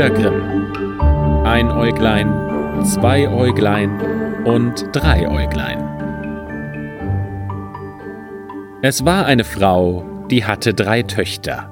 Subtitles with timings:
[0.00, 1.44] Brüder Grimm.
[1.44, 4.00] Ein Äuglein, zwei Äuglein
[4.46, 5.78] und drei Äuglein.
[8.80, 11.68] Es war eine Frau, die hatte drei Töchter.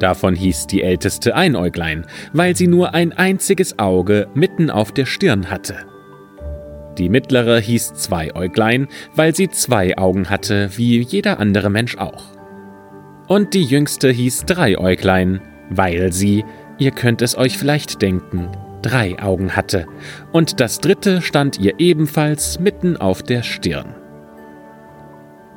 [0.00, 5.48] Davon hieß die älteste Einäuglein, weil sie nur ein einziges Auge mitten auf der Stirn
[5.48, 5.76] hatte.
[6.98, 12.24] Die mittlere hieß Zweiäuglein, weil sie zwei Augen hatte, wie jeder andere Mensch auch.
[13.28, 16.44] Und die jüngste hieß Dreiäuglein, weil sie,
[16.78, 18.48] ihr könnt es euch vielleicht denken,
[18.82, 19.86] drei Augen hatte,
[20.32, 23.94] und das dritte stand ihr ebenfalls mitten auf der Stirn.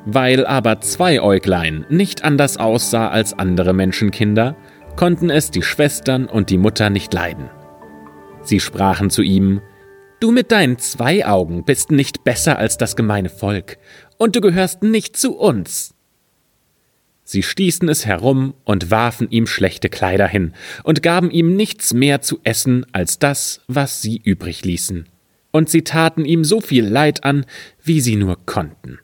[0.04, 4.56] Weil aber Zweiäuglein nicht anders aussah als andere Menschenkinder,
[4.96, 7.48] konnten es die Schwestern und die Mutter nicht leiden.
[8.42, 9.60] Sie sprachen zu ihm,
[10.22, 13.78] Du mit deinen zwei Augen bist nicht besser als das gemeine Volk,
[14.18, 15.96] und du gehörst nicht zu uns.
[17.24, 22.20] Sie stießen es herum und warfen ihm schlechte Kleider hin und gaben ihm nichts mehr
[22.20, 25.06] zu essen als das, was sie übrig ließen.
[25.52, 27.46] Und sie taten ihm so viel Leid an,
[27.82, 28.98] wie sie nur konnten.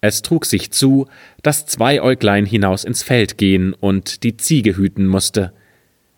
[0.00, 1.06] Es trug sich zu,
[1.42, 5.52] dass Zweiäuglein hinaus ins Feld gehen und die Ziege hüten musste.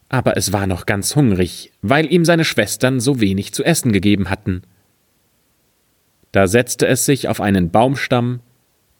[0.08, 4.30] Aber es war noch ganz hungrig, weil ihm seine Schwestern so wenig zu essen gegeben
[4.30, 4.62] hatten.
[6.30, 8.40] Da setzte es sich auf einen Baumstamm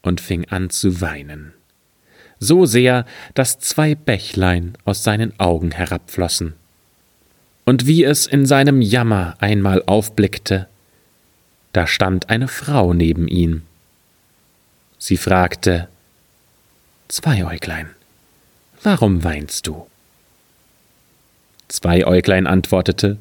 [0.03, 1.55] und fing an zu weinen.
[2.39, 6.55] So sehr, dass zwei Bächlein aus seinen Augen herabflossen.
[7.64, 10.69] Und wie es in seinem Jammer einmal aufblickte,
[11.72, 13.62] da stand eine Frau neben ihm.
[14.98, 15.89] Sie fragte
[17.09, 17.91] Zweiäuglein,
[18.83, 19.87] warum weinst du?
[21.69, 23.19] Zweiäuglein antwortete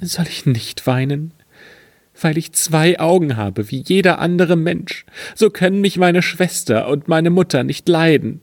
[0.00, 1.32] Soll ich nicht weinen?
[2.20, 7.08] Weil ich zwei Augen habe, wie jeder andere Mensch, so können mich meine Schwester und
[7.08, 8.40] meine Mutter nicht leiden.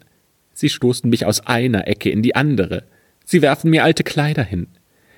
[0.53, 2.83] Sie stoßen mich aus einer Ecke in die andere,
[3.25, 4.67] sie werfen mir alte Kleider hin,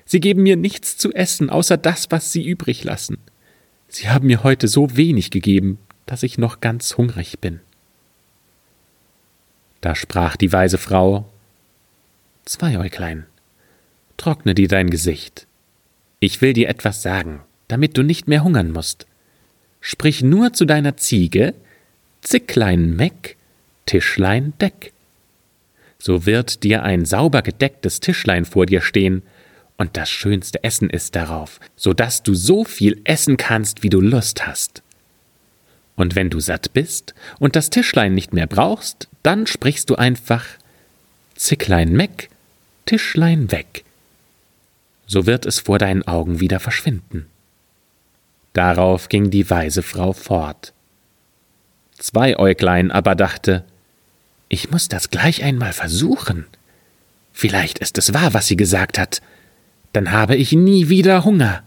[0.04, 3.18] sie geben mir nichts zu essen, außer das, was sie übrig lassen.
[3.86, 7.60] Sie haben mir heute so wenig gegeben, dass ich noch ganz hungrig bin.
[9.80, 11.30] Da sprach die weise Frau
[12.44, 13.26] Zweiäuglein,
[14.16, 15.46] trockne dir dein Gesicht.
[16.18, 19.06] Ich will dir etwas sagen, damit du nicht mehr hungern musst.
[19.80, 21.54] Sprich nur zu deiner Ziege
[22.22, 23.36] Zicklein Meck,
[23.86, 24.92] Tischlein Deck.
[25.98, 29.22] So wird dir ein sauber gedecktes Tischlein vor dir stehen,
[29.78, 34.00] und das schönste Essen ist darauf, so dass du so viel essen kannst, wie du
[34.00, 34.82] Lust hast.
[35.94, 40.44] Und wenn du satt bist und das Tischlein nicht mehr brauchst, dann sprichst du einfach
[41.36, 42.28] Zicklein meck,
[42.86, 43.84] Tischlein weg.
[45.06, 47.26] So wird es vor deinen Augen wieder verschwinden.
[48.58, 50.72] Darauf ging die weise Frau fort.
[51.96, 53.64] Zweiäuglein aber dachte,
[54.48, 56.44] ich muss das gleich einmal versuchen.
[57.32, 59.22] Vielleicht ist es wahr, was sie gesagt hat.
[59.92, 61.62] Dann habe ich nie wieder Hunger.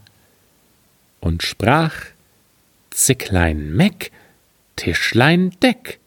[1.21, 1.93] Und sprach
[2.89, 4.11] Zicklein Meck,
[4.75, 6.01] Tischlein Deck.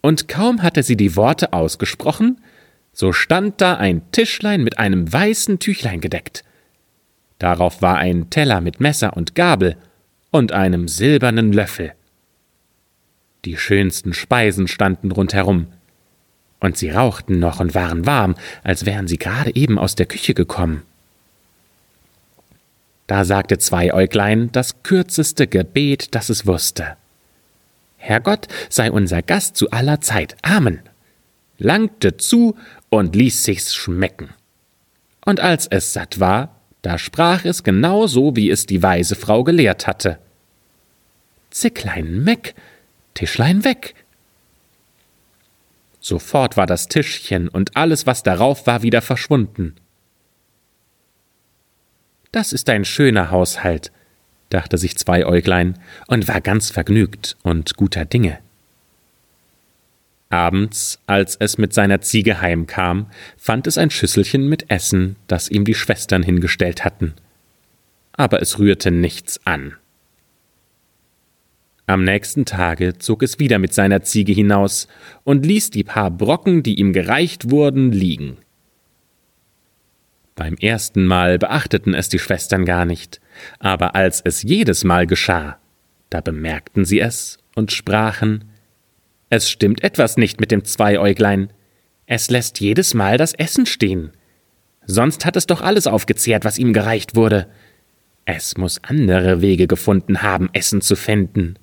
[0.00, 2.40] Und kaum hatte sie die Worte ausgesprochen,
[2.94, 6.44] so stand da ein Tischlein mit einem weißen Tüchlein gedeckt.
[7.40, 9.76] Darauf war ein Teller mit Messer und Gabel
[10.30, 11.94] und einem silbernen Löffel.
[13.46, 15.66] Die schönsten Speisen standen rundherum,
[16.60, 20.34] und sie rauchten noch und waren warm, als wären sie gerade eben aus der Küche
[20.34, 20.82] gekommen.
[23.06, 26.98] Da sagte Zweiäuglein das kürzeste Gebet, das es wusste.
[27.96, 30.36] Herrgott sei unser Gast zu aller Zeit.
[30.42, 30.80] Amen.
[31.56, 32.56] Langte zu
[32.90, 34.28] und ließ sich's schmecken.
[35.24, 39.44] Und als es satt war, da sprach es genau so, wie es die weise Frau
[39.44, 40.18] gelehrt hatte.
[41.50, 42.54] Zicklein meck,
[43.14, 43.94] Tischlein weg.
[46.00, 49.74] Sofort war das Tischchen und alles, was darauf war, wieder verschwunden.
[52.32, 53.92] Das ist ein schöner Haushalt,
[54.48, 58.38] dachte sich Zweiäuglein und war ganz vergnügt und guter Dinge.
[60.30, 63.06] Abends, als es mit seiner Ziege heimkam,
[63.36, 67.14] fand es ein Schüsselchen mit Essen, das ihm die Schwestern hingestellt hatten.
[68.12, 69.74] Aber es rührte nichts an.
[71.86, 74.86] Am nächsten Tage zog es wieder mit seiner Ziege hinaus
[75.24, 78.36] und ließ die paar Brocken, die ihm gereicht wurden, liegen.
[80.36, 83.20] Beim ersten Mal beachteten es die Schwestern gar nicht,
[83.58, 85.58] aber als es jedes Mal geschah,
[86.08, 88.44] da bemerkten sie es und sprachen
[89.30, 91.52] Es stimmt etwas nicht mit dem Zweiäuglein.
[92.06, 94.10] Es lässt jedes Mal das Essen stehen.
[94.84, 97.46] Sonst hat es doch alles aufgezehrt, was ihm gereicht wurde.
[98.24, 101.54] Es muss andere Wege gefunden haben, Essen zu finden.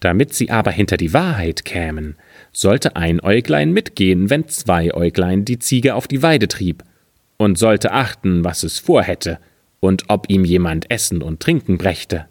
[0.00, 2.16] Damit sie aber hinter die Wahrheit kämen,
[2.52, 6.84] sollte ein Äuglein mitgehen, wenn zwei Äuglein die Ziege auf die Weide trieb,
[7.36, 9.38] und sollte achten, was es vorhätte,
[9.80, 12.26] und ob ihm jemand Essen und Trinken brächte.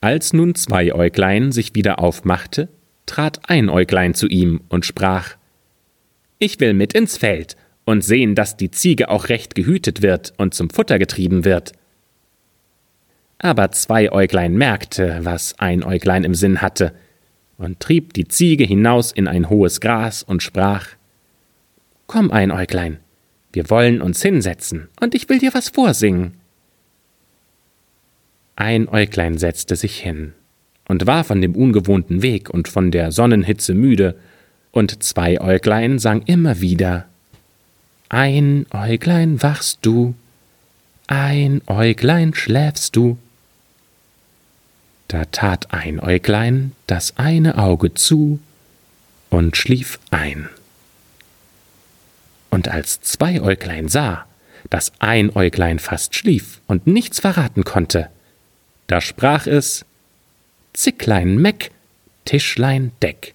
[0.00, 2.68] Als nun zwei Äuglein sich wieder aufmachte,
[3.04, 5.36] trat ein Äuglein zu ihm und sprach
[6.38, 10.54] Ich will mit ins Feld und sehen, dass die Ziege auch recht gehütet wird und
[10.54, 11.72] zum Futter getrieben wird.
[13.38, 16.94] Aber zwei Äuglein merkte, was ein Äuglein im Sinn hatte,
[17.58, 20.88] und trieb die Ziege hinaus in ein hohes Gras und sprach
[22.06, 23.00] Komm, ein Äuglein,
[23.52, 26.39] wir wollen uns hinsetzen, und ich will dir was vorsingen.
[28.60, 30.34] Ein Äuglein setzte sich hin
[30.86, 34.16] und war von dem ungewohnten Weg und von der Sonnenhitze müde,
[34.70, 37.06] und zwei Äuglein sang immer wieder
[38.10, 40.14] Ein Äuglein wachst du,
[41.06, 43.16] ein Äuglein schläfst du.
[45.08, 48.40] Da tat ein Äuglein das eine Auge zu
[49.30, 50.50] und schlief ein.
[52.50, 54.26] Und als zwei Äuglein sah,
[54.68, 58.10] dass ein Äuglein fast schlief und nichts verraten konnte,
[58.90, 59.84] da sprach es
[60.72, 61.70] Zicklein Meck,
[62.24, 63.34] Tischlein Deck,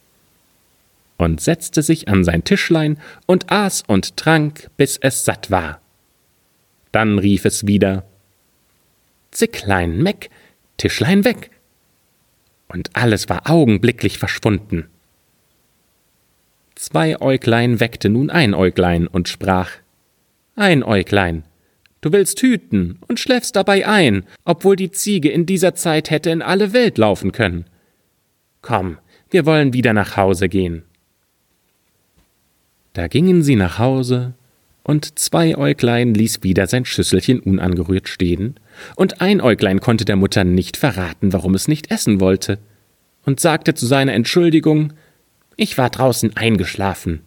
[1.18, 5.80] und setzte sich an sein Tischlein und aß und trank, bis es satt war.
[6.92, 8.04] Dann rief es wieder
[9.32, 10.30] Zicklein Meck,
[10.76, 11.52] Tischlein weg,
[12.68, 14.90] und alles war augenblicklich verschwunden.
[16.76, 19.72] Zwei Äuglein weckte nun ein Äuglein und sprach
[20.58, 21.44] Ein Äuglein,
[22.06, 26.44] du willst hüten und schläfst dabei ein, obwohl die Ziege in dieser Zeit hätte in
[26.44, 27.66] alle Welt laufen können.
[28.62, 29.00] Komm,
[29.32, 30.84] wir wollen wieder nach Hause gehen.
[32.94, 34.36] Da gingen sie nach Hause,
[34.84, 38.60] und zwei Äuglein ließ wieder sein Schüsselchen unangerührt stehen,
[38.96, 42.60] und ein Äuglein konnte der Mutter nicht verraten, warum es nicht essen wollte,
[43.24, 44.94] und sagte zu seiner Entschuldigung
[45.56, 47.22] Ich war draußen eingeschlafen.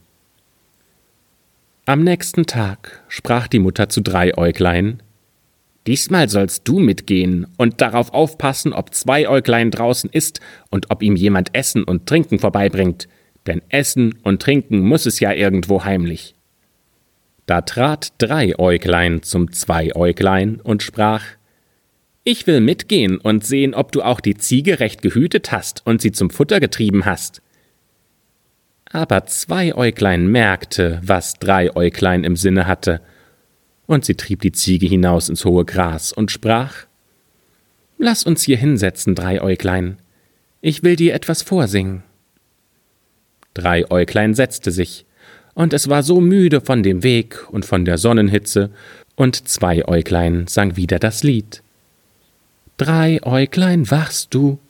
[1.88, 5.02] Am nächsten Tag sprach die Mutter zu drei Äuglein
[5.86, 11.16] Diesmal sollst du mitgehen und darauf aufpassen, ob zwei Äuglein draußen ist und ob ihm
[11.16, 13.08] jemand Essen und Trinken vorbeibringt,
[13.46, 16.34] denn Essen und Trinken muss es ja irgendwo heimlich.
[17.46, 21.24] Da trat drei Äuglein zum zwei Äuglein und sprach
[22.22, 26.12] Ich will mitgehen und sehen, ob du auch die Ziege recht gehütet hast und sie
[26.12, 27.40] zum Futter getrieben hast.
[28.90, 33.00] Aber zwei Äuglein merkte, was drei Äuglein im Sinne hatte,
[33.86, 36.86] und sie trieb die Ziege hinaus ins hohe Gras und sprach
[37.98, 39.98] Lass uns hier hinsetzen, drei Äuglein.
[40.60, 42.04] Ich will dir etwas vorsingen.
[43.54, 45.04] Drei Äuglein setzte sich,
[45.54, 48.70] und es war so müde von dem Weg und von der Sonnenhitze,
[49.16, 51.62] und zwei Äuglein sang wieder das Lied.
[52.76, 54.60] Drei Äuglein wachst du,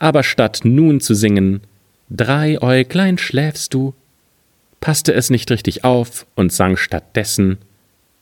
[0.00, 1.60] aber statt nun zu singen,
[2.10, 3.94] Drei Äuglein schläfst du,
[4.80, 7.58] passte es nicht richtig auf und sang stattdessen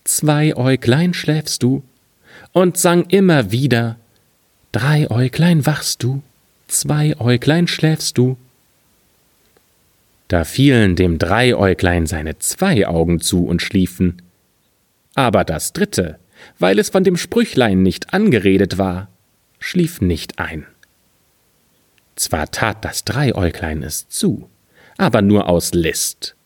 [0.04, 1.82] Zwei Äuglein schläfst du
[2.52, 3.96] und sang immer wieder
[4.72, 6.22] Drei Äuglein wachst du,
[6.66, 8.38] zwei Äuglein schläfst du.
[10.28, 14.22] Da fielen dem Dreiäuglein seine zwei Augen zu und schliefen.
[15.14, 16.18] Aber das dritte,
[16.58, 19.08] weil es von dem Sprüchlein nicht angeredet war,
[19.58, 20.66] schlief nicht ein.
[22.22, 24.48] Zwar tat das Dreiäuglein es zu,
[24.96, 26.36] aber nur aus List.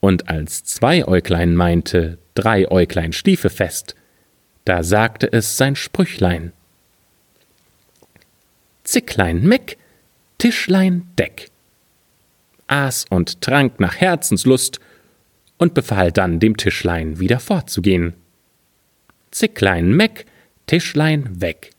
[0.00, 3.94] Und als Zweiäuglein meinte, Dreiäuglein schliefe fest,
[4.64, 6.52] da sagte es sein Sprüchlein.
[8.82, 9.78] Zicklein Meck,
[10.38, 11.52] Tischlein Deck
[12.66, 14.80] aß und trank nach Herzenslust
[15.56, 18.14] und befahl dann dem Tischlein wieder fortzugehen.
[19.30, 20.26] Zicklein Meck,
[20.66, 21.70] Tischlein weg.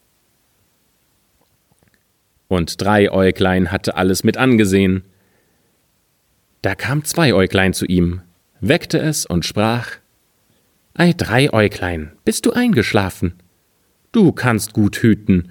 [2.52, 5.04] Und Dreiäuglein hatte alles mit angesehen.
[6.62, 8.24] Da kam Zweiäuglein zu ihm,
[8.60, 9.92] weckte es und sprach
[10.94, 13.36] Ei, Dreiäuglein, bist du eingeschlafen?
[14.12, 15.50] Du kannst gut hüten.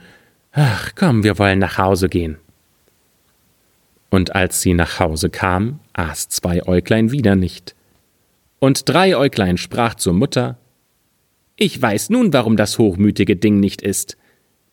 [0.53, 2.37] Ach, komm, wir wollen nach Hause gehen.
[4.11, 7.75] Und als sie nach Hause kam, aß zwei Äuglein wieder nicht.
[8.59, 10.59] Und drei Äuglein sprach zur Mutter
[11.57, 14.19] Ich weiß nun, warum das hochmütige Ding nicht ist.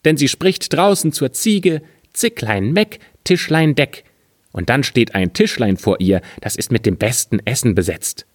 [0.03, 1.81] Denn sie spricht draußen zur Ziege
[2.13, 4.03] Zicklein Meck, Tischlein Deck.
[4.51, 8.25] Und dann steht ein Tischlein vor ihr, das ist mit dem besten Essen besetzt.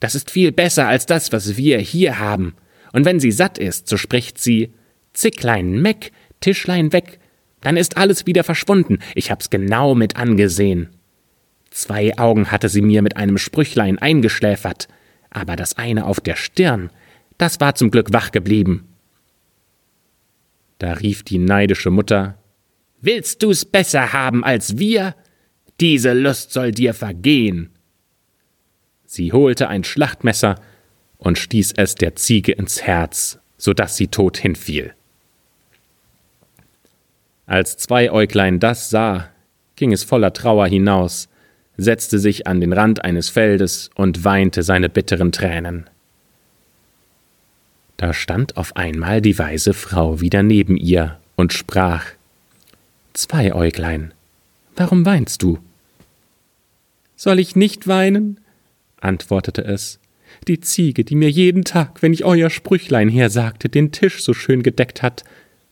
[0.00, 2.54] Das ist viel besser als das, was wir hier haben.
[2.92, 4.72] Und wenn sie satt ist, so spricht sie
[5.12, 7.18] Zicklein Meck, Tischlein weg,
[7.60, 8.98] dann ist alles wieder verschwunden.
[9.14, 10.90] Ich hab's genau mit angesehen.
[11.70, 14.88] Zwei Augen hatte sie mir mit einem Sprüchlein eingeschläfert,
[15.30, 16.90] aber das eine auf der Stirn,
[17.36, 18.88] das war zum Glück wach geblieben.
[20.78, 22.38] Da rief die neidische Mutter
[23.00, 25.14] Willst du's besser haben als wir?
[25.80, 27.70] Diese Lust soll dir vergehen.
[29.06, 30.56] Sie holte ein Schlachtmesser
[31.16, 34.94] und stieß es der Ziege ins Herz, so dass sie tot hinfiel.
[37.46, 39.30] Als Zweiäuglein das sah,
[39.76, 41.28] ging es voller Trauer hinaus,
[41.76, 45.88] setzte sich an den Rand eines Feldes und weinte seine bitteren Tränen.
[47.96, 52.04] Da stand auf einmal die weise Frau wieder neben ihr und sprach
[53.12, 54.14] Zweiäuglein,
[54.76, 55.58] warum weinst du?
[57.16, 58.40] Soll ich nicht weinen?
[59.00, 59.98] antwortete es.
[60.46, 64.62] Die Ziege, die mir jeden Tag, wenn ich euer Sprüchlein hersagte, den Tisch so schön
[64.62, 65.24] gedeckt hat,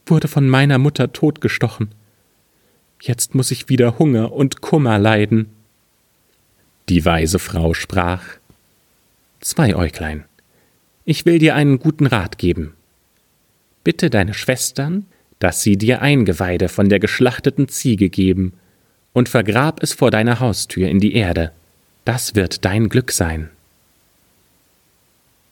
[0.06, 1.90] wurde von meiner Mutter totgestochen.
[3.00, 5.50] Jetzt muss ich wieder Hunger und Kummer leiden.
[6.88, 8.22] Die weise Frau sprach
[9.40, 10.24] Zweiäuglein,
[11.04, 12.74] ich will dir einen guten Rat geben.
[13.84, 15.06] Bitte deine Schwestern,
[15.38, 18.52] dass sie dir Eingeweide von der geschlachteten Ziege geben,
[19.12, 21.50] und vergrab es vor deiner Haustür in die Erde.
[22.04, 23.48] Das wird dein Glück sein.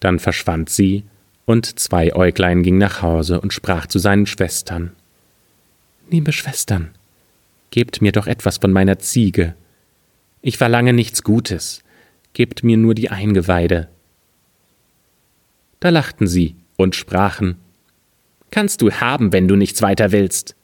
[0.00, 1.04] Dann verschwand sie,
[1.46, 4.92] und Zweiäuglein ging nach Hause und sprach zu seinen Schwestern
[6.10, 6.90] Liebe Schwestern,
[7.70, 9.54] gebt mir doch etwas von meiner Ziege.
[10.42, 11.82] Ich verlange nichts Gutes,
[12.34, 13.88] gebt mir nur die Eingeweide,
[15.84, 17.56] da lachten sie und sprachen
[18.54, 20.54] Kannst du haben, wenn du nichts weiter willst.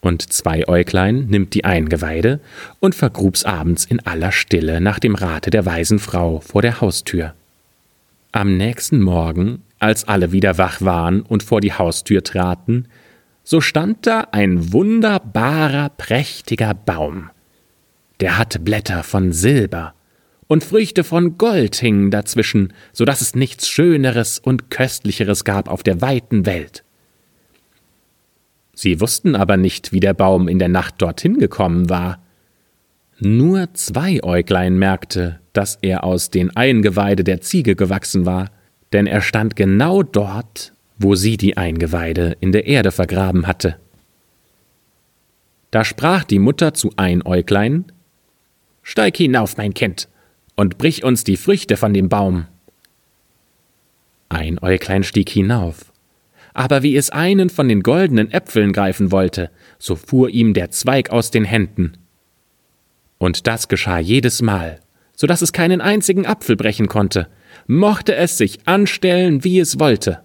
[0.00, 2.40] Und Zweiäuglein nimmt die Eingeweide
[2.80, 7.34] und vergrub's abends in aller Stille nach dem Rate der weisen Frau vor der Haustür.
[8.32, 12.88] Am nächsten Morgen, als alle wieder wach waren und vor die Haustür traten,
[13.44, 17.30] so stand da ein wunderbarer, prächtiger Baum.
[18.18, 19.94] Der hatte Blätter von Silber
[20.52, 25.82] und Früchte von Gold hingen dazwischen, so dass es nichts Schöneres und Köstlicheres gab auf
[25.82, 26.84] der weiten Welt.
[28.74, 32.22] Sie wussten aber nicht, wie der Baum in der Nacht dorthin gekommen war.
[33.18, 38.50] Nur Zweiäuglein merkte, dass er aus den Eingeweide der Ziege gewachsen war,
[38.92, 43.78] denn er stand genau dort, wo sie die Eingeweide in der Erde vergraben hatte.
[45.70, 47.86] Da sprach die Mutter zu Einäuglein
[48.82, 50.08] Steig hinauf, mein Kind,
[50.62, 52.46] und brich uns die Früchte von dem Baum.
[54.28, 55.92] Ein Äuglein stieg hinauf,
[56.54, 59.50] aber wie es einen von den goldenen Äpfeln greifen wollte,
[59.80, 61.98] so fuhr ihm der Zweig aus den Händen.
[63.18, 64.78] Und das geschah jedes Mal,
[65.16, 67.26] so dass es keinen einzigen Apfel brechen konnte,
[67.66, 70.22] mochte es sich anstellen, wie es wollte.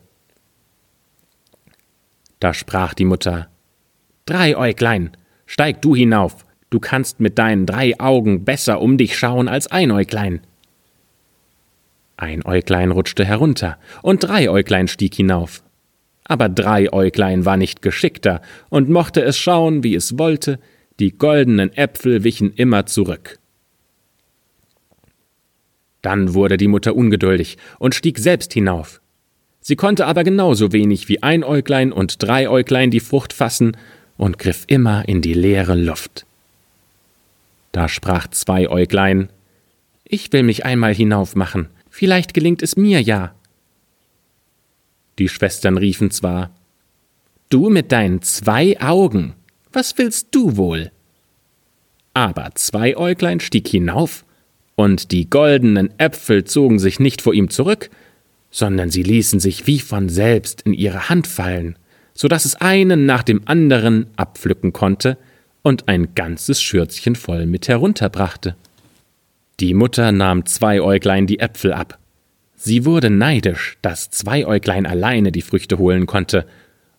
[2.40, 3.50] Da sprach die Mutter
[4.28, 5.18] Drei Äuglein,
[5.48, 9.92] steig du hinauf, Du kannst mit deinen drei Augen besser um dich schauen als ein
[9.92, 10.42] Äuglein.
[12.18, 15.64] Ein Äuglein rutschte herunter, und drei Äuglein stieg hinauf.
[16.26, 20.60] Aber drei Äuglein war nicht geschickter und mochte es schauen, wie es wollte,
[21.00, 23.40] die goldenen Äpfel wichen immer zurück.
[26.02, 29.00] Dann wurde die Mutter ungeduldig und stieg selbst hinauf.
[29.62, 33.78] Sie konnte aber genauso wenig wie ein Äuglein und drei Äuglein die Frucht fassen
[34.18, 36.27] und griff immer in die leere Luft.
[37.78, 39.30] Da sprach Zweiäuglein
[40.04, 43.36] Ich will mich einmal hinaufmachen, vielleicht gelingt es mir ja.
[45.20, 46.56] Die Schwestern riefen zwar
[47.50, 49.36] Du mit deinen zwei Augen,
[49.72, 50.92] was willst du wohl?
[52.16, 54.26] Aber Zweiäuglein stieg hinauf,
[54.74, 57.92] und die goldenen Äpfel zogen sich nicht vor ihm zurück,
[58.50, 61.78] sondern sie ließen sich wie von selbst in ihre Hand fallen,
[62.16, 65.20] so dass es einen nach dem anderen abpflücken konnte,
[65.68, 68.56] und ein ganzes Schürzchen voll mit herunterbrachte.
[69.60, 72.00] Die Mutter nahm Zweiäuglein die Äpfel ab.
[72.56, 76.48] Sie wurde neidisch, dass Zweiäuglein alleine die Früchte holen konnte,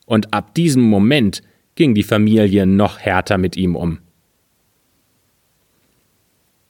[0.05, 1.43] und ab diesem Moment
[1.77, 4.01] ging die Familie noch härter mit ihm um.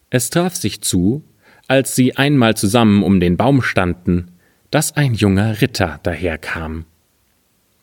[0.08, 1.24] Es traf sich zu,
[1.66, 4.30] als sie einmal zusammen um den Baum standen,
[4.70, 6.84] dass ein junger Ritter daherkam.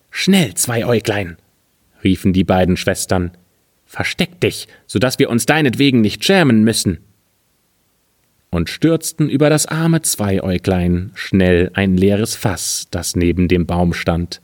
[0.10, 1.36] Schnell, Zweiäuglein,
[2.02, 3.32] riefen die beiden Schwestern,
[3.86, 7.00] Versteck dich, so dass wir uns deinetwegen nicht schämen müssen.
[8.50, 14.42] Und stürzten über das arme Zweiäuglein schnell ein leeres Fass, das neben dem Baum stand,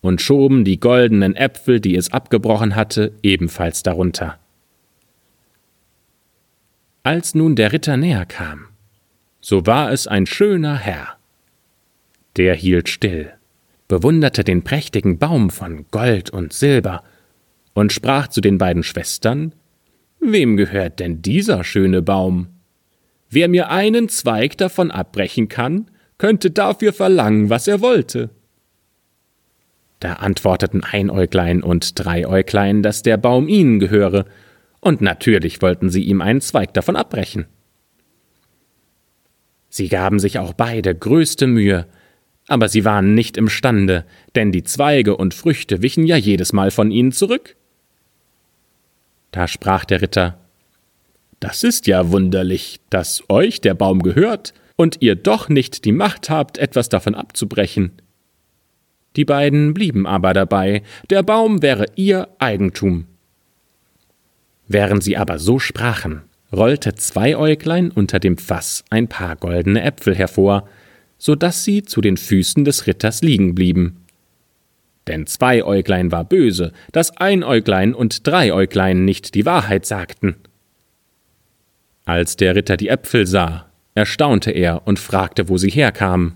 [0.00, 4.38] und schoben die goldenen Äpfel, die es abgebrochen hatte, ebenfalls darunter.
[7.02, 8.66] Als nun der Ritter näher kam,
[9.40, 11.16] so war es ein schöner Herr.
[12.36, 13.32] Der hielt still,
[13.88, 17.02] bewunderte den prächtigen Baum von Gold und Silber
[17.74, 19.54] und sprach zu den beiden Schwestern
[20.20, 22.48] Wem gehört denn dieser schöne Baum?
[23.30, 28.30] Wer mir einen Zweig davon abbrechen kann, könnte dafür verlangen, was er wollte.
[30.00, 34.26] Da antworteten Einäuglein und Dreiäuglein, dass der Baum ihnen gehöre,
[34.80, 37.46] und natürlich wollten sie ihm einen Zweig davon abbrechen.
[39.68, 41.86] Sie gaben sich auch beide größte Mühe,
[42.48, 46.90] aber sie waren nicht imstande, denn die Zweige und Früchte wichen ja jedes Mal von
[46.90, 47.56] ihnen zurück.
[49.30, 50.38] Da sprach der Ritter
[51.38, 56.30] Das ist ja wunderlich, dass euch der Baum gehört und ihr doch nicht die Macht
[56.30, 57.92] habt, etwas davon abzubrechen.
[59.16, 63.06] Die beiden blieben aber dabei, der Baum wäre ihr Eigentum.
[64.68, 66.22] Während sie aber so sprachen,
[66.52, 70.68] rollte Zweiäuglein unter dem Fass ein paar goldene Äpfel hervor,
[71.18, 74.06] so dass sie zu den Füßen des Ritters liegen blieben.
[75.10, 80.36] Denn Zweiäuglein war böse, dass Einäuglein und Dreiäuglein nicht die Wahrheit sagten.
[82.04, 86.34] Als der Ritter die Äpfel sah, erstaunte er und fragte, wo sie herkamen.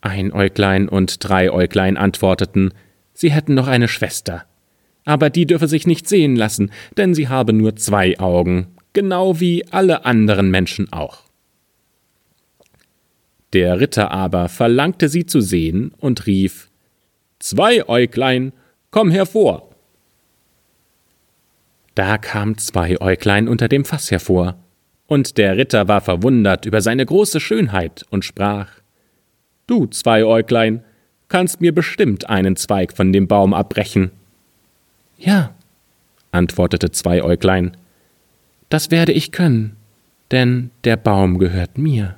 [0.00, 2.72] Einäuglein und Dreiäuglein antworteten,
[3.12, 4.44] sie hätten noch eine Schwester,
[5.04, 9.66] aber die dürfe sich nicht sehen lassen, denn sie habe nur zwei Augen, genau wie
[9.72, 11.24] alle anderen Menschen auch.
[13.52, 16.69] Der Ritter aber verlangte sie zu sehen und rief
[17.40, 18.52] Zweiäuglein,
[18.90, 19.68] komm hervor.
[21.94, 24.56] Da kam Zweiäuglein unter dem Fass hervor,
[25.06, 28.68] und der Ritter war verwundert über seine große Schönheit und sprach
[29.66, 30.84] Du, Zweiäuglein,
[31.28, 34.10] kannst mir bestimmt einen Zweig von dem Baum abbrechen.
[35.18, 35.54] Ja,
[36.32, 37.76] antwortete Zweiäuglein,
[38.68, 39.76] das werde ich können,
[40.30, 42.16] denn der Baum gehört mir,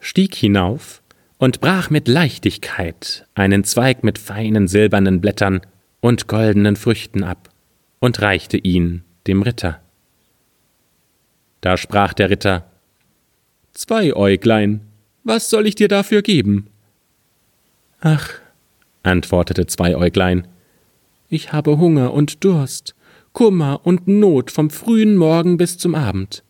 [0.00, 1.02] stieg hinauf
[1.44, 5.60] und brach mit Leichtigkeit einen Zweig mit feinen silbernen Blättern
[6.00, 7.50] und goldenen Früchten ab
[7.98, 9.82] und reichte ihn dem Ritter.
[11.60, 12.64] Da sprach der Ritter
[13.74, 14.80] Zweiäuglein,
[15.22, 16.68] was soll ich dir dafür geben?
[18.00, 18.30] Ach,
[19.02, 20.48] antwortete Zweiäuglein,
[21.28, 22.94] ich habe Hunger und Durst,
[23.34, 26.42] Kummer und Not vom frühen Morgen bis zum Abend.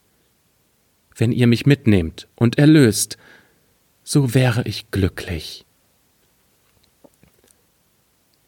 [1.17, 3.19] Wenn ihr mich mitnehmt und erlöst,
[4.05, 5.65] so wäre ich glücklich.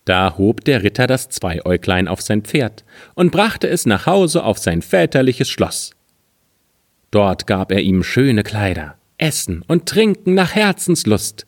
[0.04, 4.58] Da hob der Ritter das Zweiäuglein auf sein Pferd und brachte es nach Hause auf
[4.58, 5.90] sein väterliches Schloss.
[7.10, 11.46] Dort gab er ihm schöne Kleider, Essen und Trinken nach Herzenslust.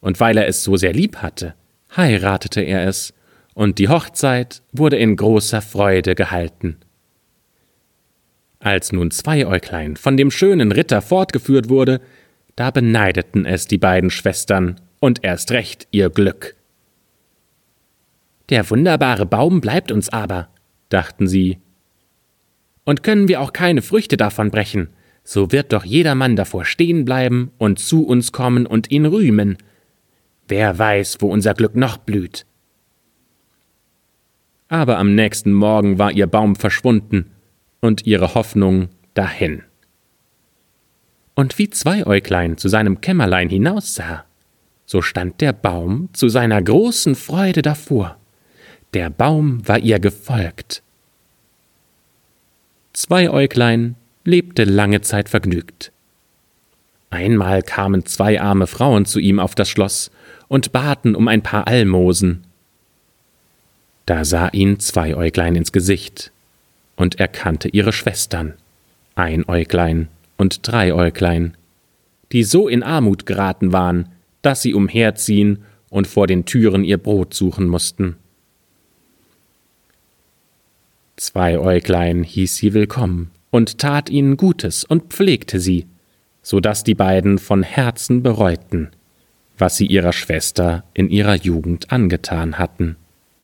[0.00, 1.54] Und weil er es so sehr lieb hatte,
[1.96, 3.14] heiratete er es
[3.54, 6.76] und die Hochzeit wurde in großer Freude gehalten.
[8.58, 12.00] Als nun Zweiäuglein von dem schönen Ritter fortgeführt wurde,
[12.56, 16.56] da beneideten es die beiden Schwestern und erst recht ihr Glück.
[18.48, 20.48] Der wunderbare Baum bleibt uns aber,
[20.88, 21.58] dachten sie.
[22.84, 24.88] Und können wir auch keine Früchte davon brechen,
[25.24, 29.56] so wird doch jedermann davor stehen bleiben und zu uns kommen und ihn rühmen.
[30.48, 32.44] Wer weiß, wo unser Glück noch blüht
[34.72, 37.30] aber am nächsten Morgen war ihr Baum verschwunden
[37.82, 39.64] und ihre Hoffnung dahin.
[41.34, 44.24] Und wie Zweiäuglein zu seinem Kämmerlein hinaussah,
[44.84, 48.16] so stand der Baum zu seiner großen Freude davor.
[48.94, 50.82] Der Baum war ihr gefolgt.
[52.92, 55.92] Zweiäuglein lebte lange Zeit vergnügt.
[57.08, 60.10] Einmal kamen zwei arme Frauen zu ihm auf das Schloss
[60.48, 62.44] und baten um ein paar Almosen,
[64.06, 66.32] da sah ihn Zweiäuglein ins Gesicht
[66.96, 68.54] und erkannte ihre Schwestern,
[69.14, 70.08] Einäuglein
[70.42, 71.56] und Dreiäuglein,
[72.32, 74.08] die so in Armut geraten waren,
[74.42, 78.16] dass sie umherziehen und vor den Türen ihr Brot suchen mussten.
[81.16, 85.86] Zweiäuglein hieß sie willkommen und tat ihnen Gutes und pflegte sie,
[86.42, 88.90] so dass die beiden von Herzen bereuten,
[89.58, 92.96] was sie ihrer Schwester in ihrer Jugend angetan hatten.